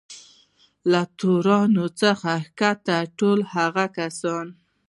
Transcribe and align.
له 0.91 1.01
تورن 1.19 1.75
څخه 2.01 2.31
کښته 2.59 2.97
ټول 3.17 3.39
هغه 3.53 3.85
کسان. 3.97 4.47